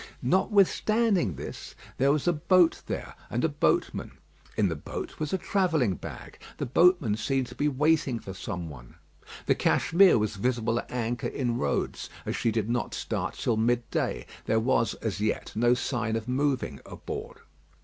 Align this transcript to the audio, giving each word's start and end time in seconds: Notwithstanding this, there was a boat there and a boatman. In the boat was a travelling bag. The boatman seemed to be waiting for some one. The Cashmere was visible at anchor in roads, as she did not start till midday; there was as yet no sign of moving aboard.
Notwithstanding 0.23 1.35
this, 1.35 1.75
there 1.99 2.11
was 2.11 2.27
a 2.27 2.33
boat 2.33 2.81
there 2.87 3.13
and 3.29 3.43
a 3.45 3.47
boatman. 3.47 4.17
In 4.57 4.67
the 4.67 4.75
boat 4.75 5.19
was 5.19 5.31
a 5.31 5.37
travelling 5.37 5.93
bag. 5.93 6.39
The 6.57 6.65
boatman 6.65 7.17
seemed 7.17 7.45
to 7.49 7.53
be 7.55 7.67
waiting 7.67 8.17
for 8.17 8.33
some 8.33 8.67
one. 8.67 8.95
The 9.45 9.53
Cashmere 9.53 10.17
was 10.17 10.37
visible 10.37 10.79
at 10.79 10.89
anchor 10.89 11.27
in 11.27 11.59
roads, 11.59 12.09
as 12.25 12.35
she 12.35 12.49
did 12.49 12.67
not 12.67 12.95
start 12.95 13.35
till 13.35 13.57
midday; 13.57 14.25
there 14.47 14.59
was 14.59 14.95
as 15.03 15.21
yet 15.21 15.51
no 15.55 15.75
sign 15.75 16.15
of 16.15 16.27
moving 16.27 16.79
aboard. 16.83 17.37